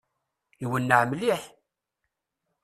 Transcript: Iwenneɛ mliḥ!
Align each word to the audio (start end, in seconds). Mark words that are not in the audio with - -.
Iwenneɛ 0.63 1.01
mliḥ! 1.09 1.41